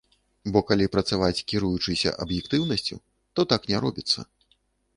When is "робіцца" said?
3.87-4.19